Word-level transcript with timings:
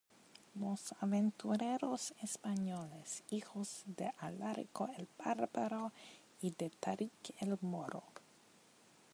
los 0.55 0.95
aventureros 0.99 2.15
españoles, 2.23 3.23
hijos 3.29 3.83
de 3.85 4.11
Alarico 4.17 4.89
el 4.97 5.07
bárbaro 5.23 5.93
y 6.41 6.49
de 6.57 6.71
Tarik 6.71 7.35
el 7.39 7.55
moro. 7.61 8.01